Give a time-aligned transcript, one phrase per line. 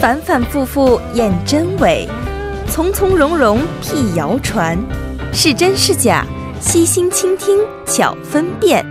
[0.00, 2.08] 反反复复验真伪，
[2.68, 4.78] 从从容容辟谣传，
[5.32, 6.24] 是真是假，
[6.60, 8.86] 悉心倾听巧分辨。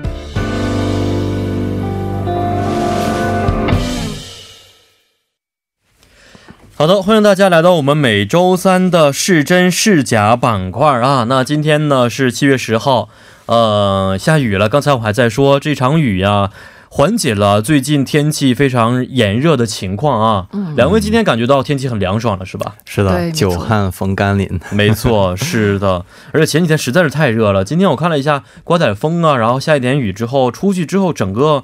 [6.75, 11.26] 好的，欢迎大家来到我们每周三的是真是假板块啊。
[11.30, 13.08] 那今天呢是七月十号，
[13.45, 14.67] 呃，下雨了。
[14.67, 16.52] 刚才我还在说这场雨呀，
[16.98, 20.48] 缓解了最近天气非常炎热的情况啊。
[20.52, 22.73] 嗯，两位今天感觉到天气很凉爽了是吧？
[22.85, 24.59] 是的，久旱逢甘霖。
[24.73, 26.04] 没错，是的。
[26.31, 31.63] 而且前几天实在是太热了，今天我看了一下，刮点风啊，然后下一点雨之后，出去之后整个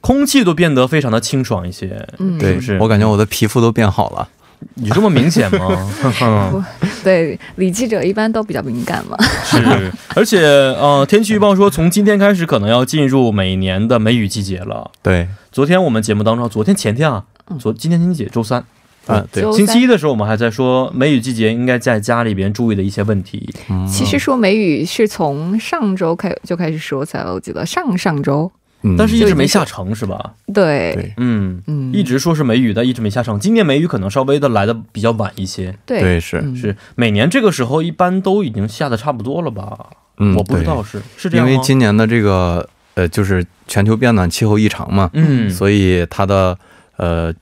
[0.00, 2.08] 空气都变得非常的清爽一些。
[2.18, 4.30] 嗯，对，我感觉我的皮肤都变好了。
[4.76, 5.88] 有这么明显吗？
[7.02, 9.16] 对，李记者一般都比较敏感嘛。
[9.44, 14.90] 是，而且呃，天气预报说从今天开始可能要进入每年的梅雨季节了。
[15.02, 17.24] 对，昨天我们节目当中，昨天前天啊，
[17.58, 18.30] 昨今天星期几？
[18.30, 18.64] 周三。
[19.06, 19.50] 啊，对。
[19.52, 23.52] 星期一的时候我们还在说梅雨季节应该在家里边注意的一些问题。
[23.88, 28.52] 其实说梅雨是从上周开就开始说才，我记得上上周。
[28.96, 30.34] 但是一直没下成是吧？
[30.54, 31.62] 对，嗯。
[31.66, 33.38] 嗯，一直说是梅雨，但一直没下成。
[33.38, 35.76] 今年梅雨可能稍微的来的比较晚一些。
[35.84, 36.42] 对，是。
[36.56, 39.86] 是，每年这个时候一般都已经下的差不多了吧？
[40.18, 46.56] 嗯，我不知道是是这样因为今年的这个呃，就是全球变暖、气候异常嘛，嗯，所以它的
[46.96, 47.32] 呃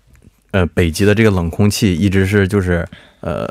[0.50, 2.86] 呃北极的这个冷空气一直是就是
[3.20, 3.48] 呃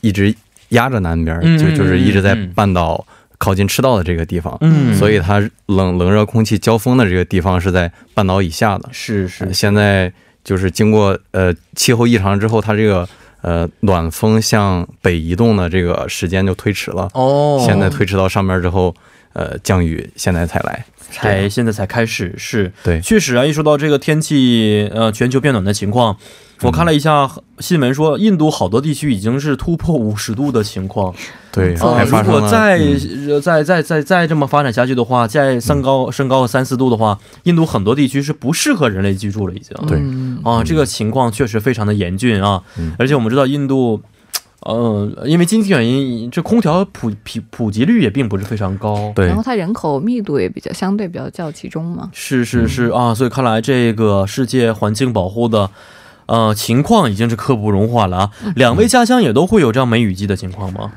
[0.00, 0.34] 一直
[0.70, 3.06] 压着南边，就就是一直在半岛。
[3.38, 8.88] 靠近赤道的这个地方，嗯，所以它冷冷热空气交锋的这个地方是在半岛以下的。
[8.92, 10.12] 是是，现在
[10.44, 13.08] 就是经过呃气候异常之后，它这个
[13.42, 17.08] 呃暖风向北移动的这个时间就推迟了。
[17.14, 18.94] 哦，现在推迟到上面之后，
[19.32, 22.34] 呃，降雨现在才来，才现在才开始。
[22.38, 26.16] 是对，确实啊，一说到这个天气呃全球变暖的情况。
[26.62, 31.14] 我看了一下新闻，说印度好多地区已经是突破五十度的情况。
[31.52, 31.80] 对，如
[32.30, 32.78] 果再
[33.42, 39.54] 再再再再这么发展下去的话，再升高升高个三四度的话，印度很多地区是不适合人类居住了。
[39.54, 39.98] 已经对
[40.50, 42.62] 啊，这个情况确实非常的严峻啊。
[42.98, 44.00] 而且我们知道印度，
[44.60, 49.12] 呃，因为经济原因，这空调普普普及率也并不是非常高。
[49.14, 52.10] 对，然后它人口密度也比较相对比较较集中嘛。
[52.12, 55.70] 是是是啊，所以看来这个世界环境保护的。
[56.26, 58.30] 呃，情况已经是刻不容缓了啊！
[58.54, 60.92] 两位家乡也都会有这样梅雨季的情况吗？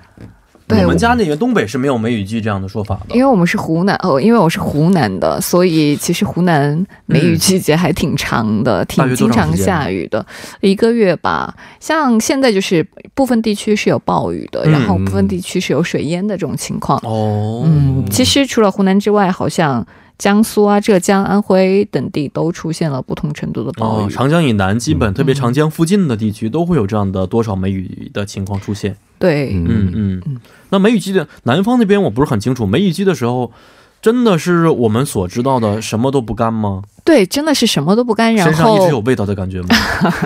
[0.71, 10.23] 我们家那边东北是没有梅雨季这样的说法的，因为我们是湖南哦，因为我是湖南的，所以其实湖南梅雨季节还挺长的，挺经常下雨的，
[10.61, 11.51] 一个月吧。
[11.79, 16.99] 像现在就是部分地区是有暴雨的，然后部分地区是有水淹的这种情况。
[17.03, 19.83] 哦，嗯，其实除了湖南之外，好像。
[20.19, 24.11] 江苏啊、浙江、安徽等地都出现了不同程度的暴雨。
[24.11, 28.97] 长江以南，基本特别长江附近的地区都会有这样的多少梅雨的情况出现。
[29.17, 30.37] 对，嗯嗯。
[30.71, 33.53] 那梅雨季的南方那边我不是很清楚，梅雨季的时候，
[34.01, 36.83] 真的是我们所知道的什么都不干吗？
[37.05, 39.69] 对，真的是什么都不干，然后身上一直有味道的感觉吗？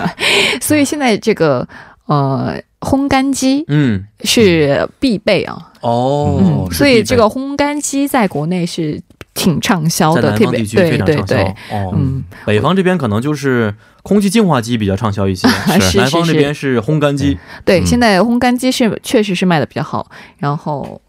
[0.60, 1.66] 所以现在这个
[2.06, 5.70] 呃烘干机，嗯，是必备啊。
[5.82, 9.00] 哦，所以这个烘干机在国内是。
[9.34, 11.54] 挺畅销的，特别对对对，
[11.92, 15.46] 嗯，北方这边可能就是空气净化机比较畅销一些
[15.78, 17.36] 是，南方这边是烘干机。
[17.64, 20.08] 对，现在烘干机是确实是卖的比较好，
[20.38, 21.00] 然后。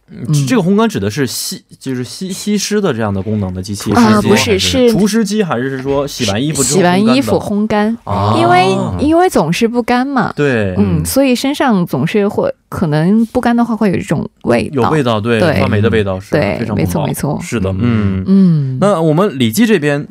[0.47, 7.97] 这个烘干指的是吸，就是吸吸湿的这样的功能的机器啊，不是是除湿机，还是说洗完衣服洗完衣服烘干？
[8.37, 8.67] 因为
[8.99, 18.77] 因为总是不干嘛，对，嗯，所以身上总是会可能不干的话会有一种味道，有味道，对，发霉的味道是非常没错没错，是的，嗯嗯。
[18.79, 20.07] 那我们李记这边，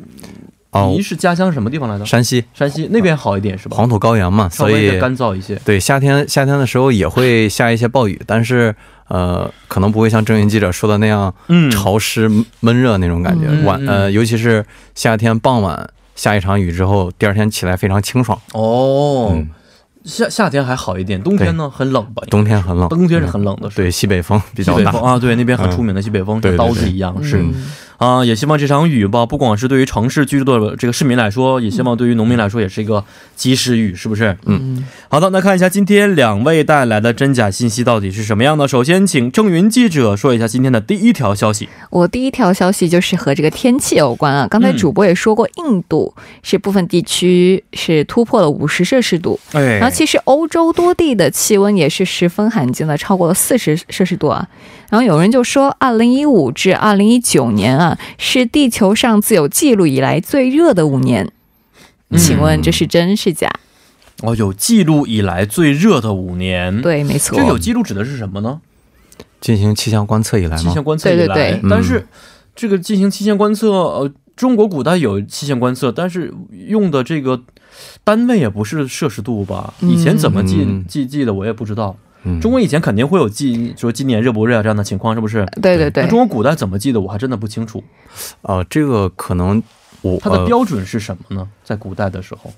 [0.91, 2.05] 您是家乡什么地方来的？
[2.05, 3.77] 山西，山西那边好一点是吧？
[3.77, 5.55] 黄土高原嘛，所以干燥一些。
[5.63, 8.75] 对，夏天夏天的时候也会下一些暴雨，但是。
[9.07, 11.33] 呃，可能不会像郑云记者说的那样，
[11.71, 12.29] 潮湿
[12.59, 13.47] 闷热那种感觉。
[13.63, 18.39] 晚呃，尤其是夏天傍晚下一场雨之后，第二天起来非常清爽。
[18.53, 19.37] 哦，
[20.03, 22.23] 夏夏天还好一点，冬天呢很冷吧？
[22.29, 23.69] 冬天很冷，冬天是很冷的。
[23.69, 25.19] 对，西北风比较大啊。
[25.19, 27.43] 对，那边很出名的西北风，像刀子一样是。
[27.97, 33.03] 啊，也希望这场雨吧，不光是对于城市居住的这个市民来说，也希望对于农民来说也是一个
[33.35, 34.37] 及时雨，是不是？
[34.45, 38.67] 嗯，好的，那看一下今天两位带来的真假信息到底是什么样的。
[38.67, 41.69] 首先，请郑云记者说一下今天的第一条消息。
[41.89, 44.47] 我第一条消息就是和这个天气有关啊。
[44.49, 54.47] 刚才主播也说过，印度是部分地区是突破了五十摄氏度，然后其实欧洲多地的气温也是十分罕见的，超过了四十摄氏度啊。
[54.89, 57.84] 然后有人就说，二零一五至二零一九年啊，
[58.17, 61.31] 是地球上自有记录以来最热的五年。
[62.17, 63.49] 请问这是真是假？
[64.21, 66.81] 哦，有记录以来最热的五年。
[66.81, 67.37] 对，没错。
[67.37, 68.61] 这有记录指的是什么呢？
[69.41, 70.57] 进行气象观测以来吗？
[70.57, 71.27] 气象观测以来。
[71.27, 71.69] 对对对。
[71.69, 72.07] 但是
[72.55, 76.33] 这个进行气象观测，呃，中国古代有气象观测，但是
[76.67, 77.41] 用的这个
[78.03, 79.73] 单位也不是摄氏度吧？
[79.81, 81.97] 以前怎么记记记的，我也不知道。
[82.41, 85.45] 中国以前肯定会有记说今年热不热这样的情况，是不是？
[85.61, 86.03] 对对对。
[86.03, 86.99] 那中国古代怎么记的？
[86.99, 87.83] 我还真的不清楚。
[88.41, 89.61] 啊，这个可能
[90.01, 91.47] 我它的标准是什么呢？
[91.63, 92.51] 在古代的时候。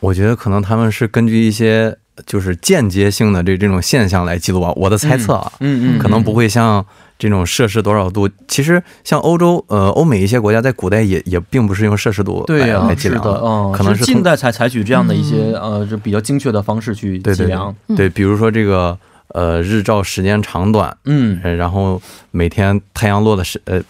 [0.00, 6.84] 我觉得可能他们是根据一些就是间接性的这这种现象来记录啊，我的猜测啊，嗯嗯，可能不会像
[7.18, 8.28] 这种摄氏多少度。
[8.48, 17.74] 其实像欧洲呃欧美一些国家在古代也也并不是用摄氏度来来计量的，嗯，可能是近代才采取这样的一些呃就比较精确的方式去计量。
[17.96, 22.00] 对，比如说这个呃日照时间长短，嗯，然后
[22.30, 23.82] 每天太阳落的时呃。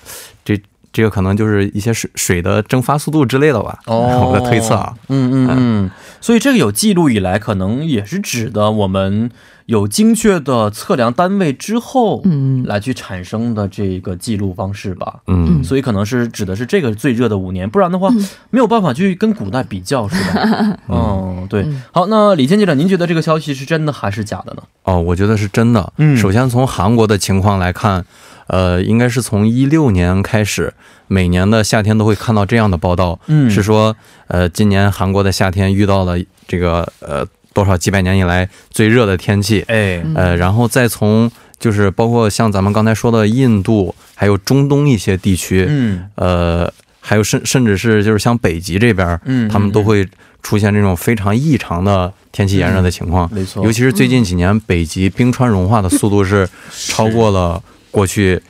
[0.43, 0.59] 这
[1.03, 9.31] 个可能就是一些水水的蒸发速度之类的吧，我的推测啊，嗯嗯嗯，所以这个有记录以来，可能也是指的我们
[9.67, 18.11] 有精确的测量单位之后，嗯，来去产生的这个记录方式吧，嗯，所以可能是指的是这个最热的五年，不然的话
[18.51, 20.77] 没有办法去跟古代比较，是吧？
[20.89, 21.67] 嗯，对。
[21.93, 24.63] 好，那李健记者，您觉得这个消息是真的还是假的呢？
[24.85, 25.93] 哦，我觉得是真的。
[25.99, 28.05] 嗯，首先从韩国的情况来看。
[28.51, 30.75] 呃，应该是从一六年开始，
[31.07, 36.19] 每年的夏天都会看到这样的报道，嗯，是说，呃，今年韩国的夏天遇到了
[36.49, 41.31] 这个呃多少几百年以来最热的天气，哎，呃，然后再从
[41.61, 50.09] 就是包括像咱们刚才说的印度，还有中东一些地区，嗯，呃，还有甚甚至是就是像北极这边，嗯，他们都会
[50.43, 56.49] 出现这种非常异常的天气炎热的情况，没错，尤其是最近几年北极冰川融化的速度是
[56.89, 57.63] 超过了。
[57.91, 58.41] 过去，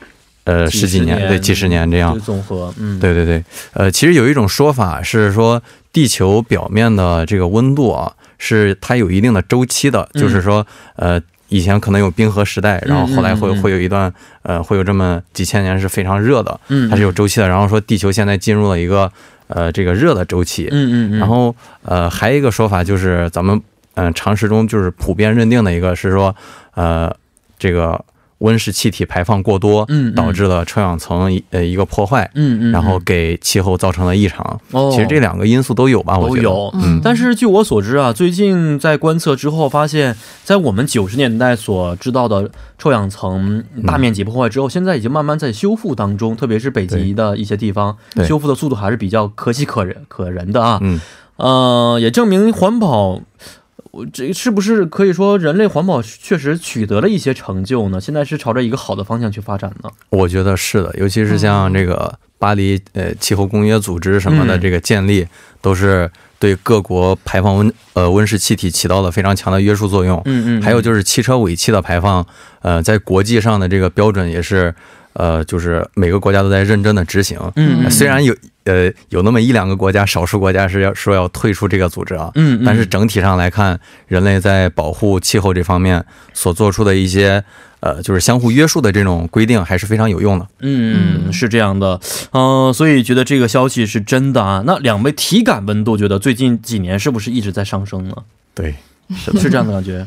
[0.43, 2.19] 呃，十几年，对，几十年这样。
[2.19, 3.43] 综合，嗯，对对对，
[3.73, 5.61] 呃，其实有一种说法是说，
[5.93, 10.65] 地球表面的这个温度啊，是它有一定的周期的，就是说，
[10.95, 14.11] 呃，以前可能有冰河时代，然后后来会会有一段，
[14.41, 19.11] 呃，会有这么几千年是非常热的，嗯，它是有周期的，然后说地球现在进入了一个，
[19.47, 23.61] 呃，这个热的周期，嗯嗯嗯，然后，呃，还有一个说法就是咱们，
[23.95, 26.35] 嗯，常识中就是普遍认定的一个是说，
[26.73, 27.15] 呃，
[27.59, 28.03] 这个。
[28.41, 34.59] 温室气体排放过多，嗯，导致了臭氧层呃一个破坏，嗯嗯，然后给气候造成了异常。
[34.71, 36.71] 哦，其实这两个因素都有吧，我觉得有。
[36.75, 47.95] 嗯，但是据我所知啊，最近在观测之后发现，在我们九十年代所知道的臭氧层大面积破坏之后，现在已经慢慢在修复当中，特别是北极的一些地方，
[48.27, 50.79] 修复的速度还是比较可喜可人可人的啊。
[50.81, 50.99] 嗯，
[51.37, 53.21] 呃，也证明环保。
[53.91, 57.99] 我这是不是可以说人类环保确实取得了一些成就呢？
[57.99, 59.89] 现在是朝着一个好的方向去发展呢？
[60.09, 65.27] 我觉得是的，尤其是像这个巴黎呃气候公约组织什么的这个建立，
[65.61, 66.09] 都是
[66.39, 70.21] 对各国排放温呃温室气体起到了非常强的约束作用。
[70.25, 70.61] 嗯嗯。
[70.61, 72.25] 还有就是汽车尾气的排放，
[72.61, 74.73] 呃，在国际上的这个标准也是。
[75.13, 77.37] 呃，就是每个国家都在认真的执行。
[77.57, 78.33] 嗯，虽然有
[78.65, 82.31] 呃有那么一两个国家，少数国家是要说要退出这个组织啊。
[82.35, 86.03] 嗯，但是整体上来看，人类在保护气候这方面
[86.33, 87.43] 所做出的一些
[87.79, 90.47] 呃，就是相互约束的这种规定，还是非常有用的。
[90.59, 91.99] 嗯，是这样的。
[92.31, 94.63] 嗯，所以觉得这个消息是真的啊。
[94.65, 98.15] 那两位体感温度，觉得最近几年是不是一直在上升呢？
[98.53, 98.75] 对，
[99.15, 100.05] 是是这样的感觉。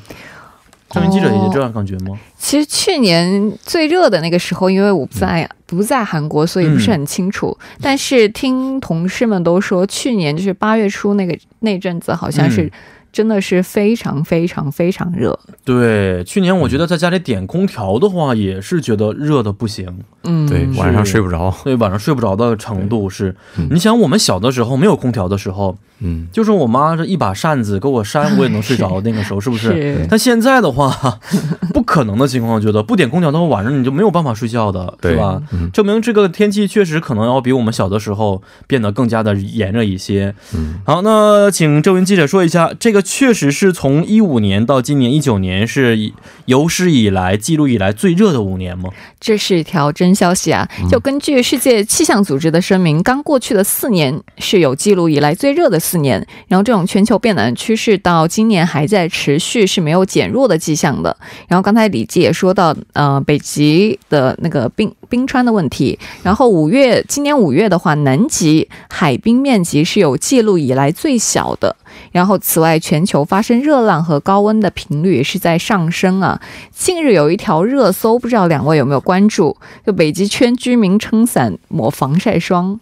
[0.94, 2.16] 新闻记者也这样感觉吗？
[2.38, 7.56] 其实去年最热的那个时候，因为我不在不在韩国，所以不是很清楚。
[7.80, 12.70] 但是听同事们都说，去年就是八月初那个那阵子，好像是。
[13.14, 15.38] 真的是非常非常非常热。
[15.64, 20.00] 对，去年我觉得在家里点空调的话，也是觉得热的不行。
[20.24, 21.54] 嗯，对，晚上睡不着。
[21.62, 23.36] 对，晚上睡不着的程度是，
[23.70, 29.00] 你想我们小的时候没有空调的时候，嗯，就是我妈这一把扇子给我扇，我也能睡着。
[29.02, 30.04] 那个时候是不是？
[30.10, 31.20] 但现在的话，
[31.72, 35.40] 不可能的情况，觉得不点空调的话，晚上你就没有办法睡觉的，是吧？
[35.72, 40.34] 证明这个天气确实可能要比我们小的时候变得更加的炎热一些。
[40.56, 43.03] 嗯，好，那请郑云记者说一下这个。
[43.04, 46.12] 确实是从一五年到今年一九年是
[46.46, 48.90] 有史以来记录以来最热的五年吗？
[49.20, 50.68] 这是一条真消息啊！
[50.90, 56.26] 就根据世界气象组织的声明，刚过去的四年是有记录以来最热的四年。
[56.48, 61.16] 然后这种全球变暖趋势到今年还在持续，是没有减弱的迹象的。
[61.46, 65.98] 然后刚才李记也说到，呃，北极的那个冰冰川的问题。
[66.22, 71.76] 然后五月，今年五月的话，南极海冰面积是有记录以来最小的。
[72.10, 76.40] 然后，此外，全球发生热浪和高温的频率也是在上升啊。
[76.72, 79.56] 近日有一条热搜，不知道两位有没有关注？
[79.86, 82.78] 就北极圈居民撑伞抹防晒霜。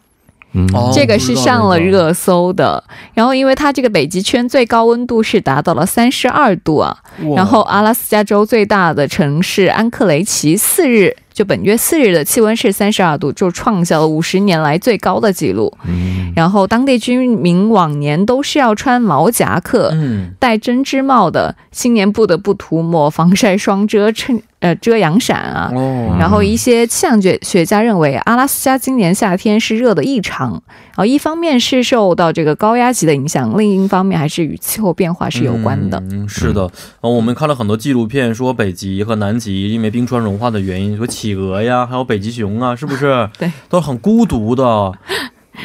[0.55, 2.85] 嗯，这个是上了热搜的。
[3.15, 6.95] 然后，因为它这个北极圈最高温度是达到了三十二度啊。
[7.35, 11.17] 然后，阿拉斯加州最大的城市安克雷奇四日。
[11.33, 15.73] 就本月四日的气温是三十二度，就创下了五十年来最高的记录。
[15.85, 24.43] 嗯，然后当地居民往年都是要穿毛夹克、嗯，戴针织帽的，新年不得不涂抹防晒霜遮衬。
[24.61, 25.73] 呃，遮阳伞啊，
[26.21, 35.99] 然后一些气象学学家认为，阿拉斯加今年夏天是热的异常，然后一方面是受到这个高压级的影响，另一方面还是与气候变化是有关的。
[36.11, 36.71] 嗯，是的，
[37.01, 43.29] 呃，我们看了很多纪录片，说北极和南极因为冰川融化的原因，说企鹅呀，还有北极熊啊，是不是？
[43.39, 44.93] 对，都是很孤独的。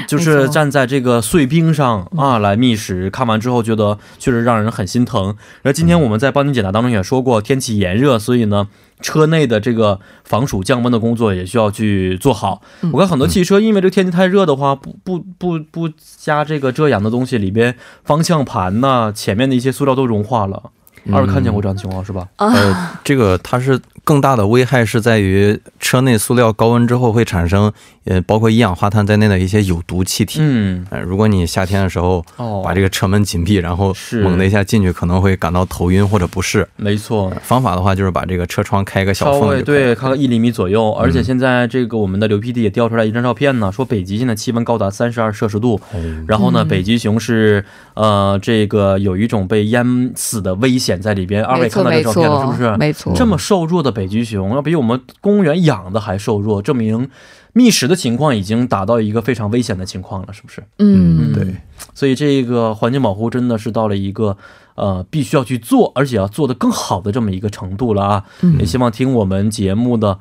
[0.07, 5.25] 就是站在这个碎冰上啊来觅食，看完之后觉得确实让人很心疼。
[5.61, 8.69] 然后今天我们在帮您解答当中也说过，天气炎热，所以呢，
[9.01, 12.61] 车内的这个防暑降温的工作也需要去做好。
[12.93, 20.71] 我看很多汽车因为这个天气太热的话，不不不不加这个遮阳的东西，里边方向盘呐前面的一些塑料都融化了。
[21.11, 22.27] 二看见过这样的情况是吧？
[22.37, 27.71] 呃，这个它是更大的危害是在于车内塑料高温之后会产生。
[28.09, 30.39] 呃，包括一氧化碳在内的一些有毒气体。
[30.41, 32.25] 嗯，呃，如果你夏天的时候
[32.63, 36.65] 把这个车门紧闭，然后猛的一下进去，可能会感到头晕或者不适。
[36.77, 40.89] 没错，方法的话就是把这个车窗开个小缝，对，开个一厘米左右。
[40.93, 45.77] 而且现在这个我们的刘 PD 也调出来一张照片呢，说北极现在气温高达三十二摄氏度，
[46.25, 51.43] 然后呢，北极熊是呃这个有一种被淹死的危险在里边。
[51.43, 52.77] 二位看到这照片了是不是？
[52.77, 57.09] 没错，这么瘦弱的北极熊，要比我们公园养的还瘦弱，证明。
[57.53, 60.63] 觅食的情况已经达到一个非常危险的情况了，是不是？
[60.77, 61.55] 嗯，对。
[61.95, 64.37] 所以这个环境保护真的是到了一个
[64.75, 68.23] 呃必须要去做，而且要做的更好的这么一个程度了啊！
[68.59, 70.19] 也希望听我们节目的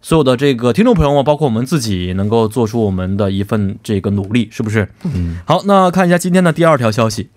[0.00, 4.88] 所有的这个听众朋友们，包括我们自己，能够做出我们的一份这个努力，是不是？
[5.02, 5.36] 嗯。
[5.44, 7.28] 好，那看一下今天的第二条消息。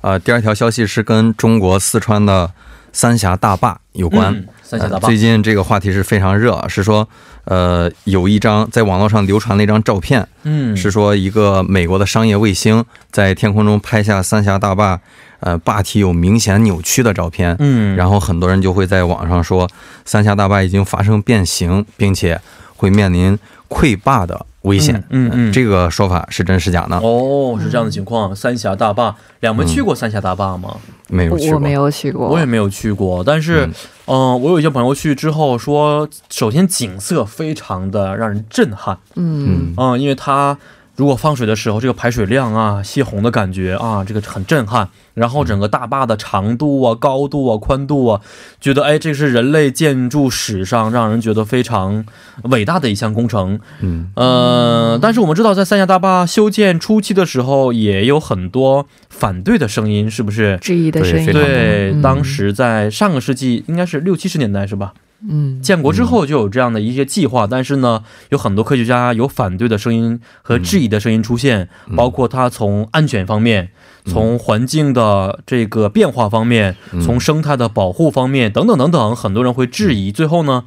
[0.00, 2.50] 啊，第二条消息是跟中国四川的
[2.92, 4.44] 三峡大坝有关。
[4.62, 5.08] 三峡大坝。
[5.08, 7.08] 最近这个话题是非常热，是说。
[7.44, 15.00] 呃，有一张在网络上流传了一张照片，嗯，是说一个美国的商业卫星在天空中拍下三峡大坝，
[15.40, 19.66] 呃，坝体有明显扭曲的照片，嗯，然后很多人就会在网上说，
[20.04, 22.38] 三峡大坝已经发生变形，并且
[22.76, 24.46] 会面临溃坝的。
[24.62, 27.00] 危险，嗯嗯，这个说法是真是假呢？
[27.02, 28.34] 哦，是这样的情况。
[28.34, 30.76] 三峡大坝，两位去过三峡大坝吗？
[31.08, 33.22] 没有去过，我没有去过，我也没有去过。
[33.24, 33.66] 但是，
[34.06, 40.58] 嗯，我有一些朋友去之后说，首先景色非常的让人震撼，嗯嗯，因为它。
[40.98, 44.88] 如果放水的时候，这个排水量啊，泄洪的感觉啊，这个很震撼。
[45.14, 48.20] 然后整个大坝的长度啊、高度啊、宽度啊，
[48.60, 52.04] 觉得哎，这是人类建筑史上让人觉得非常
[52.50, 53.60] 伟大的一项工程。
[53.80, 60.58] 嗯呃，但是我们知道，在三峡大坝修建初期的时候，也有很多反对的声音，是不是？
[60.60, 61.32] 质疑的声音。
[61.32, 64.94] 对，当时在上个世纪，应该是六七十年代，是吧？
[65.26, 73.70] 嗯，建国之后就有这样的一些计划，但是呢，有很多科学家有反对的声音和质疑的声音出现，包括它从安全方面、
[74.06, 80.12] 从环境的这个变化方面、从生态的保护方面等等等等，很多人会质疑。
[80.12, 80.62] 最后呢，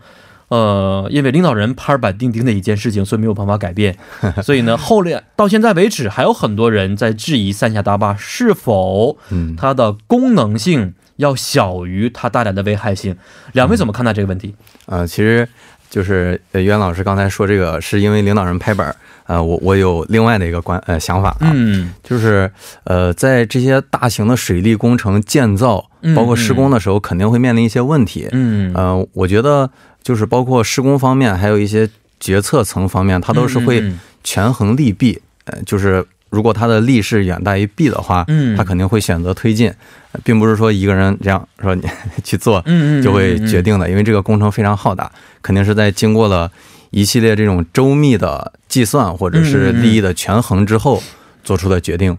[0.49, 3.97] 呃，因为领导人拍板定钉的一件事情，所以没有办法改变。
[4.43, 9.17] 所以呢，后来到现在为止，还有很多人在质疑三峡大坝是否
[9.55, 10.93] 它的功能性。
[11.21, 13.15] 要小于它带来的危害性，
[13.53, 14.53] 两位怎么看待这个问题？
[14.87, 15.47] 呃，其实
[15.89, 18.95] 就是袁老师刚才说这个，是因为领导人拍板儿
[19.27, 22.51] 呃，我我有另外的一个观呃想法啊，嗯，就是
[22.83, 29.69] 呃，在这些大型的水利工程建造，包括施工的时候，肯定会面临一些问题，嗯，呃，我觉得
[30.03, 36.05] 就是包括施工方面，还有一些决策层方面，它都是会权衡利弊，呃，就是。
[36.31, 39.71] 如果它的利是远大于弊的话，嗯，他肯定会选择推进，
[40.23, 41.83] 并不是说一个人这样说你
[42.23, 45.11] 去做，嗯就会决定的，因为这个工程非常浩大，
[45.41, 46.49] 肯定是在经过了
[46.89, 51.03] 一系列这种周密的计算或者是利益的权衡之后
[51.43, 52.17] 做出的决定。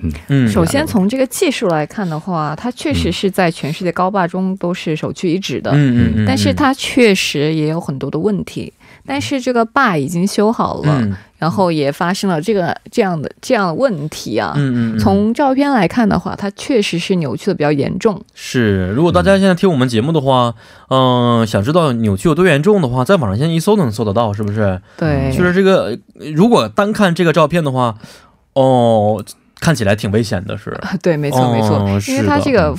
[0.00, 0.12] 嗯。
[0.28, 8.72] 嗯，首先从这个技术来看的话，它确实是在全世界高坝中都是首屈一指的，嗯嗯，但是它确实也有很多的问题。
[9.04, 14.52] 但是这个坝已经修好了，然后也发生了这个这样的这样的问题啊。
[14.56, 14.98] 嗯嗯。
[14.98, 18.22] 从照片来看的话，它确实是扭曲的比较严重。
[18.34, 20.54] 是，如果大家现在听我们节目的话，
[20.90, 24.80] 嗯，想知道扭曲有多严重的话，在网上现在一搜都能搜得到，是不是？
[24.96, 25.34] 对。
[25.36, 25.98] 就是这个，
[26.36, 27.94] 如果单看这个照片的话，
[28.52, 29.24] 哦，
[29.58, 30.78] 看起来挺危险的，是。
[31.02, 31.78] 对，没错没错，
[32.12, 32.76] 因为它这个。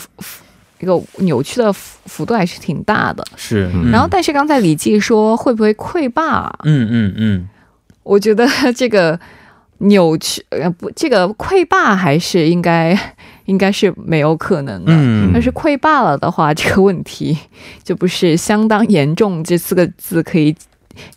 [0.80, 3.70] 一个扭曲的幅幅度还是挺大的，是。
[3.91, 6.51] 然后，但是刚才李记说会不会溃坝？
[6.63, 7.48] 嗯嗯嗯，
[8.03, 9.20] 我觉得 这个
[9.79, 12.98] 扭曲呃不，这个溃坝还是应该
[13.46, 14.91] 应该是没有可能的。
[14.96, 17.38] 嗯，但是溃坝了的话，这个问题
[17.84, 20.55] 就不是相当严重这四个字可以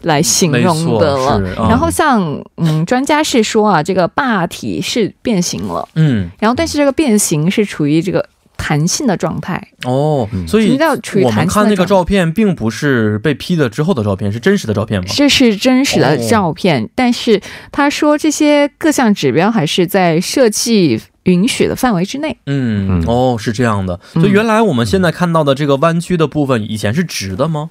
[0.02, 1.40] 来形容的了。
[1.68, 5.88] 然后像嗯，专家是说啊，这个坝体是变形了。
[5.94, 8.26] 嗯，然后但是这个变形是处于这个。
[8.56, 10.78] 弹性的状态哦，所以
[11.22, 15.06] 我们看那个照片，并不是被 P 的之后的照片，是真实的照片吗？
[15.14, 22.38] 这是真实的照片，但是他说这些各项指标还是在设计允许的范围之内。
[22.46, 24.00] 嗯，哦，是这样的。
[24.14, 27.70] 所以原来我们现在看到的这个弯曲的部分，以前是直的吗？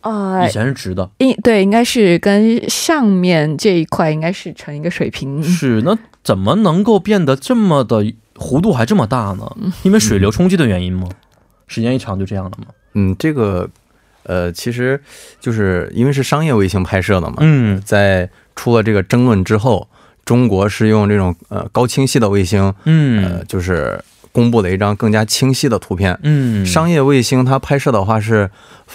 [0.00, 1.10] 啊，以前是直的。
[1.18, 5.42] 应对，应该是跟上面这一块应该是成一个水平。
[5.42, 8.04] 是，那怎么能够变得这么的？
[8.36, 9.50] 弧度还这么大呢？
[9.82, 11.08] 因为水流冲击的原因吗？
[11.66, 12.66] 时间一长就这样了吗？
[12.94, 13.68] 嗯，这个，
[14.22, 15.00] 呃，其实
[15.40, 17.36] 就是因为是商业卫星拍摄的嘛。
[17.40, 19.88] 嗯，在出了这个争论之后，
[20.24, 24.02] 中国是用这种呃高清晰的卫星，嗯，呃，就是。
[24.36, 26.18] 公布了一张更加清晰的图片。
[26.22, 28.50] 嗯，商业卫星它拍摄的话是，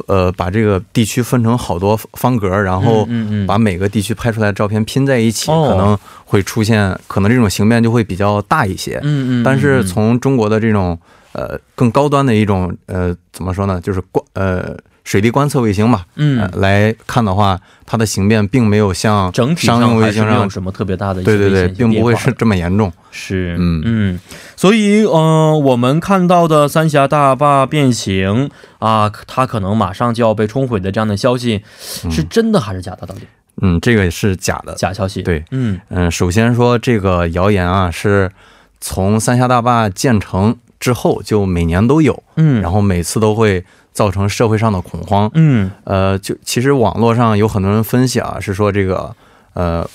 [0.05, 3.07] 呃，把这个地区分成好多方格，然后
[3.47, 8.99] 把每个地区拍出来的照片拼在一起，可能会出现，可能这种形变就会比较大一些。
[9.01, 9.43] 嗯嗯。
[9.43, 10.95] 但是从中国的这种
[11.31, 14.77] 呃更高端的一种呃怎么说呢，就是光呃。
[15.11, 22.89] 水滴观测卫星嘛，嗯，来看的话，它的形变并没有像整体上卫星上有什么特别大的对对对，并不会是这么严重。
[23.11, 24.19] 是，嗯嗯，
[24.55, 28.49] 所以，嗯，我们看到的三峡大坝变形
[28.79, 31.61] 啊，它可能马上就要被冲毁的这样的消息，
[32.09, 33.05] 是真的还是假的？
[33.05, 33.23] 到底？
[33.61, 35.21] 嗯，这个是假的，假消息。
[35.21, 38.31] 对，嗯嗯，首先说这个谣言啊，是
[38.79, 43.63] 从三峡大坝建成之后就每年都有，嗯，然后每次都会。
[43.93, 45.29] 造成社会上的恐慌。
[45.33, 49.13] 嗯，呃，就其实网络上有很多人分析啊，是说这个
[49.53, 49.85] 呃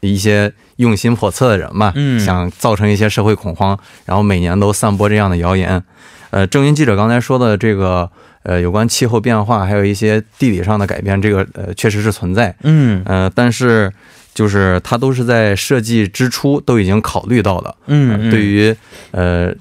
[0.00, 5.84] 一些用心叵测的人嘛，嗯想造成一些社会恐慌，然后每年都散播这样的谣言。
[6.30, 8.10] 呃，正云记者刚才说的这个
[8.42, 12.56] 呃有关气候变化，还有一些地理上的改变，这个呃确实是存在。
[12.62, 13.92] 嗯，呃，但是
[14.32, 17.74] 就是它都是在设计之初都已经考虑到的。
[17.84, 18.74] 嗯，对于
[19.10, 19.52] 呃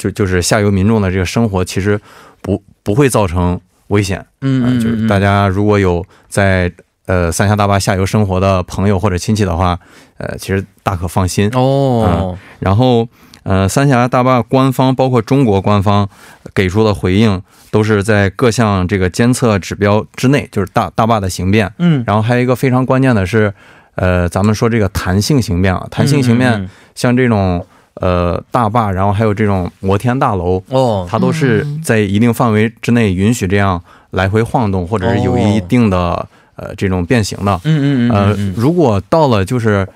[0.00, 2.00] 就就是下游民众的这个生活，其实。
[2.42, 6.72] 不不会造成危险，嗯，就是大家如果有在
[7.04, 9.78] 呃三峡大坝下游生活的朋友或者亲戚的话，
[10.16, 12.34] 呃，其实大可放心哦。
[12.60, 13.06] 然后
[13.42, 16.08] 呃，三峡大坝官方包括中国官方
[16.54, 22.02] 给出的回应都是在各项这个监测指标之内，就是大大坝的形变，嗯。
[22.06, 23.52] 然后还有一个非常关键的是，
[23.96, 27.66] 呃，咱们说这个弹性形变啊，弹性形变像这种。
[27.94, 36.26] 呃，大坝，然后还有这种摩天大楼，哦，它都是在一定范围之内允许这样来回晃动，或者是有一定的
[36.56, 37.60] 呃这种变形的。
[37.64, 38.10] 嗯嗯嗯。
[38.10, 39.86] 呃，如果到了就是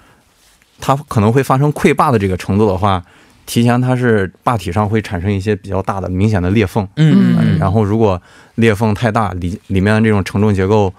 [0.81, 3.03] 它可能会发生溃坝的这个程度的话，
[3.47, 6.87] 提前它是坝体上会产生一些比较大的明显的裂缝。
[6.97, 7.59] 嗯嗯。
[7.59, 8.21] 然后如果
[8.57, 10.93] 裂缝太大，里里面的这种承重结构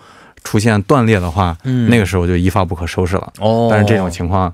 [0.44, 3.32] 出现断裂的话，嗯，那个时候就一发不可收拾了。
[3.40, 3.68] 哦。
[3.70, 4.52] 但是这种情况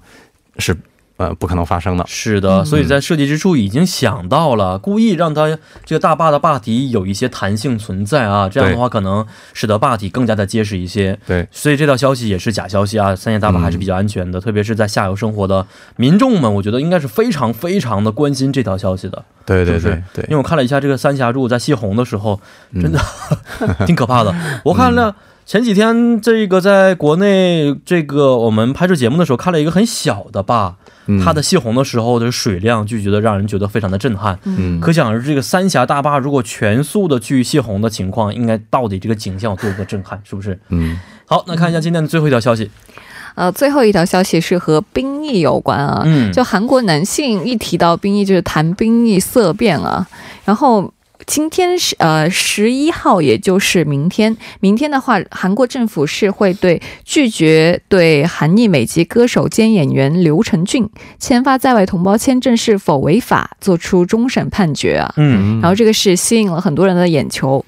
[0.58, 0.76] 是。
[1.22, 2.04] 呃，不可能发生的。
[2.08, 5.56] 是的，所以在设计之初已经想到了，故意让它
[5.86, 11.16] 这个大坝的坝体有一些弹性存在啊，这样的话可能使得坝体更加的结实一些。
[11.28, 19.24] 对，所以这条消息也是假消息啊，三峡大坝还是比较安全的，特别是在下游生活的民众们，我觉得应该是非常非常的关心这条消息的。
[19.46, 22.42] 对对对对，因为我看了一下这个三峡柱在泄洪的时候，
[22.74, 23.00] 真的
[23.86, 24.34] 挺可怕的。
[24.66, 25.16] 我看了。
[25.52, 30.74] 前几天，这个在国内，这个我们拍摄节目的时候，看了一个很小的坝，
[31.22, 34.40] 它的泄洪的时候的水量就觉得让人觉得非常的震撼。
[34.46, 40.58] 嗯，可想而知，这个三峡大坝如果全速的去泄洪的情况，应该到底这个景象有多么震撼，是不是？
[40.70, 42.72] 嗯，好，那看一下今天的最后一条消息。
[43.36, 46.04] 呃，最后一条消息是和兵役有关啊。
[46.06, 50.08] 嗯，就韩国男性一提到兵役，就是谈兵役色变啊，
[50.46, 50.94] 然后。
[51.26, 54.36] 今天是呃十一号，也就是明天。
[54.60, 65.14] 明天的话，韩国政府是会对拒绝对韩裔美籍歌手兼演员刘承俊签发在外同胞签证是否违法，做出终审判决啊。
[65.18, 67.64] 嗯，然后这个是吸引了很多人的眼球。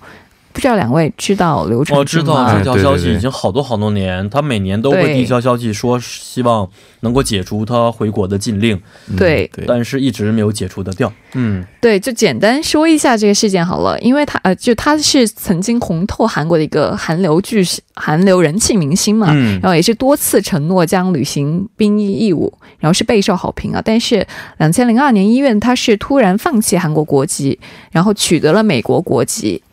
[0.54, 2.00] 不知道两位知道流程吗？
[2.00, 8.80] 我知道这条消息已经好多好多年，他每年都会递交消息说希望能够解除他回国的禁令。
[9.18, 11.12] 对，但是一直没有解除的掉。
[11.34, 23.82] 嗯，对，就简单说一下这个事件好了，因为他呃，就他是曾经红透韩国的一个韩流巨星、韩流人气明星嘛，然后也是多次承诺将履行兵役义务，然后是备受好评啊。
[23.84, 24.24] 但是
[24.58, 27.58] 两千零二年一月，他是突然放弃韩国国籍，
[27.92, 29.64] 然后取得了美国国籍。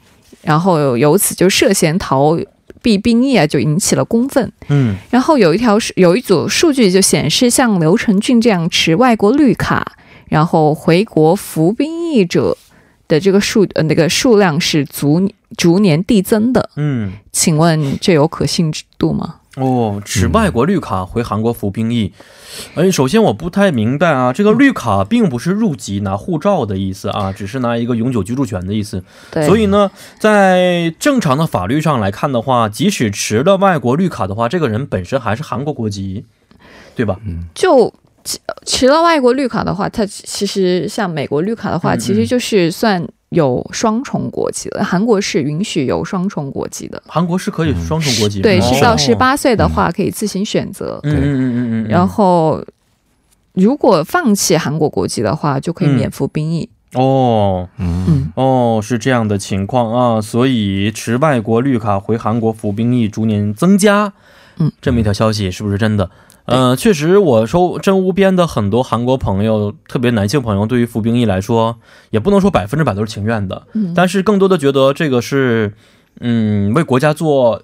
[0.43, 2.39] 然后由此就涉嫌逃
[2.83, 4.51] 避兵役啊，就引起了公愤。
[4.69, 9.97] 嗯，然后有一条是有一组数据就显示，像刘承俊这样持外国绿卡
[10.29, 12.57] 然后回国服兵役者
[13.09, 16.71] 的这个数呃那个数量是逐逐年递增的。
[16.77, 19.40] 嗯，请问这有可信度吗？
[19.57, 22.13] 哦，持外国绿卡回韩国服兵役，
[22.77, 29.03] 哎，首先我不太明白啊，这个绿卡并不是入籍拿护照的意思啊，只是拿一个永久居住权的意思。
[29.33, 36.25] 对，所以呢，在正常的法律上来看的话，即使持了外国绿卡的话，这个人本身还是韩国国籍，
[36.95, 37.19] 对吧？
[37.27, 37.93] 嗯，就
[38.65, 43.05] 持了外国绿卡的话，他其实像美国绿卡的话，其实就是算。
[43.31, 48.41] 有双重国籍的韩国是允许有双重国籍的，韩国是可以双重国籍。
[48.43, 51.01] 对，是到十八岁的话可以自行选择。
[51.05, 51.89] 嗯嗯嗯嗯。
[51.89, 52.63] 然后，
[53.53, 56.69] 如果放弃韩国国籍的话，就可以免服兵役。
[56.95, 64.13] 哦，嗯哦，是这样的情况啊，所以持外国绿卡回韩国服兵役逐年增加。
[64.59, 66.11] 嗯，这么一条消息是不是真的？
[66.51, 71.79] 嗯，确实，我说真无边的很多韩国朋友，特别男性朋友，对于服兵役来说，
[72.11, 75.75] 也不能说百分之百都是情愿的，但是更多的觉得这个是，
[76.21, 77.63] 嗯，为国家做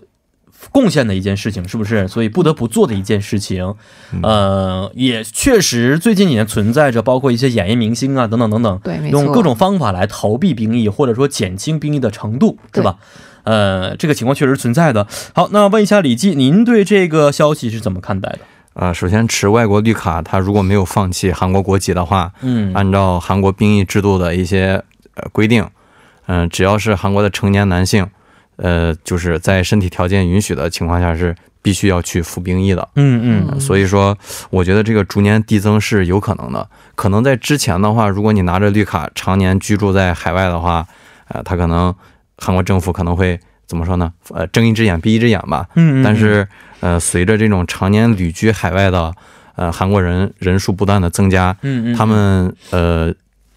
[0.73, 2.07] 贡献的一件事情，是不是？
[2.09, 3.75] 所以不得不做的一件事情。
[4.23, 12.97] 呃，也确实最近几年存在着，包括一些演艺明星啊等等等等，对，用各种方法来逃避兵役，或者说减轻兵役的程度，是吧？
[13.45, 15.07] 呃，这个情况确实存在的。
[15.33, 18.41] 好，那问一下李记，您对这个消息是怎么看待的？
[18.77, 24.85] 啊，首先持外国绿卡，他如果没有放弃韩国国籍的话，嗯，按照韩国兵役制度的一些
[25.15, 25.67] 呃规定，
[26.27, 28.07] 嗯，只要是韩国的成年男性，
[28.57, 32.87] 呃，就是在身体条件允许的情况下，是必须要去服兵役的。
[32.97, 34.15] 嗯嗯，所以说，
[34.51, 36.69] 我觉得这个逐年递增是有可能的。
[36.95, 40.87] 可能在之前的话，如果你拿着绿卡常年居住在海外的话，
[41.29, 41.95] 呃，他可能
[42.37, 44.13] 韩国政府可能会怎么说呢？
[44.35, 45.67] 呃，睁一只眼闭一只眼吧。
[45.77, 46.47] 嗯嗯，但是。
[46.81, 49.13] 呃，随着这种常年旅居海外的
[49.55, 53.15] 呃韩国人人数不断的增加，嗯嗯，他们呃，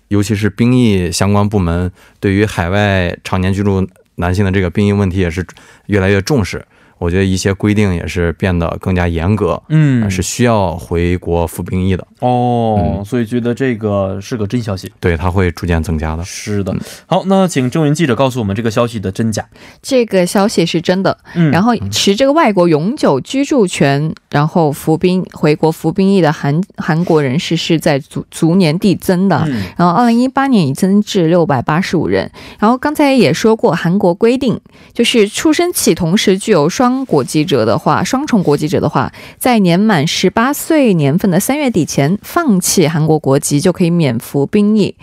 [0.07, 5.45] 尤其是兵役相关部门对于海外常年居住男性的这个兵役问题也是
[5.87, 6.65] 越来越重视。
[6.99, 12.05] 我觉得一些规定也是变得更加严格，嗯，是需要回国服兵役的。
[12.19, 16.23] 哦，所以觉得这个是个真消息，对，它会逐渐增加的。
[16.25, 16.75] 是的，
[17.07, 19.47] 好，那请郑云记者告诉我们这个消息的真假。
[19.81, 32.29] 这个消息是真的，嗯，然后持这个外国永久居住权，然后服兵回国服兵役的韩韩国人士是在逐逐年递增的，然后二零一八年已增至六百八十五人。
[32.59, 34.59] 然后刚才也说过，韩国规定
[34.93, 36.88] 就是出生起同时具有双。
[36.89, 44.95] 双国籍者的话，双重国籍者的话，在年满十八岁年份的三月底前放弃韩国国籍，就可以免服兵役。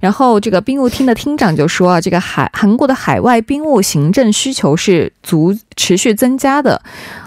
[0.00, 6.80] 然后，这个兵务厅的厅长就说啊，这个海韩国的海外兵务行政需求是足持续增加的，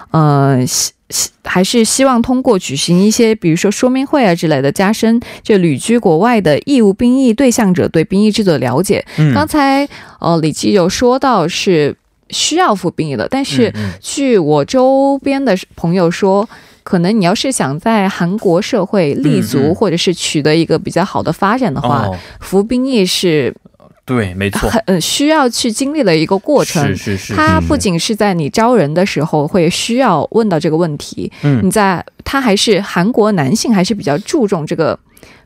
[0.09, 9.05] 呃，希希还是希望通过举行一些，比如说说明会啊之类的，加深这旅居国外的义务兵役对象者对兵役制度的了解。
[9.35, 9.87] 刚才
[10.19, 11.95] 呃，李基有说到是。
[12.29, 16.47] 需要服兵役的，但是据我周边的朋友说，
[16.83, 23.55] 可能你要是想在韩国社会立足，或者是取得一个比较好的发展的话，服兵役是，
[24.05, 26.85] 对，没错，很需要去经历的一个过程。
[26.87, 34.97] 是是是，它不仅是在你招人的时候会需要问到这个问题，嗯，你在他还是韩国男性还是比较注重这个。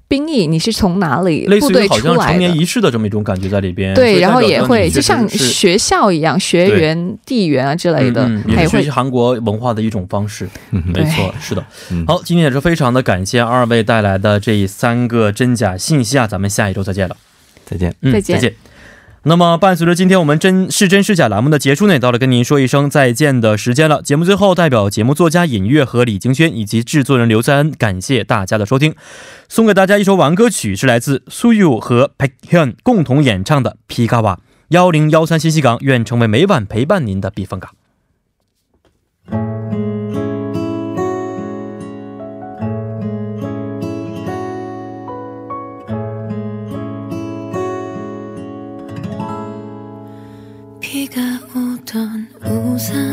[0.08, 2.10] 兵役，你是从哪里部队出来的？
[2.10, 3.94] 好像成年仪式的这么一种感觉在里边。
[3.96, 10.48] 对，然后也会就像学校一样，学员、地员啊之类的，也是学习韩国文化的一种方式。
[10.70, 11.66] 没错，是的。
[12.06, 16.28] 好，今天也是非常的感谢二位带来的这三个真假信息啊！
[16.28, 17.18] 咱们下一周再见了，
[17.66, 18.54] 再见，再见，再见。
[19.26, 24.02] 那么，伴随着今天我们真是真是假栏目的结束呢，到了跟您说一声再见的时间了。
[24.02, 28.94] 节目最后，代表节目作家尹月和李晶轩以及制作人刘在恩，感谢大家的收听，
[29.48, 37.72] 送给大家一首晚歌曲，是来自苏玉和 Peck Hen 共同演唱的《皮卡瓦幺零幺三信息港》，愿成为每晚陪伴您的避风港。
[52.84, 53.13] 散